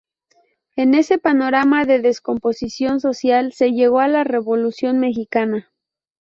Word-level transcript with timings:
En 0.75 0.95
ese 0.95 1.19
panorama 1.19 1.85
de 1.85 1.99
descomposición 1.99 2.99
social 2.99 3.53
se 3.53 3.69
llegó 3.71 3.99
a 3.99 4.07
la 4.07 4.23
Revolución 4.23 4.97
mexicana. 4.99 5.71